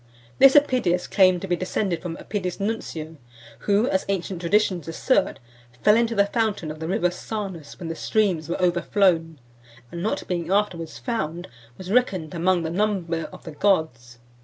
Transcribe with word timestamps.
This 0.39 0.55
Epidius 0.55 1.05
claimed 1.05 1.41
to 1.43 1.47
be 1.47 1.55
descended 1.55 2.01
from 2.01 2.17
Epidius 2.17 2.59
Nuncio, 2.59 3.17
who, 3.69 3.85
as 3.87 4.01
(528) 4.05 4.15
ancient 4.15 4.41
traditions 4.41 4.87
assert, 4.87 5.37
fell 5.83 5.95
into 5.95 6.15
the 6.15 6.25
fountain 6.25 6.71
of 6.71 6.79
the 6.79 6.87
river 6.87 7.11
Sarnus 7.11 7.77
when 7.79 7.87
the 7.87 7.93
streams 7.93 8.49
were 8.49 8.59
overflown, 8.59 9.39
and 9.91 10.01
not 10.01 10.27
being 10.27 10.49
afterwards 10.51 10.97
found, 10.97 11.47
was 11.77 11.91
reckoned 11.91 12.33
among 12.33 12.63
the 12.63 12.71
number 12.71 13.25
of 13.25 13.43
the 13.43 13.51
gods. 13.51 14.17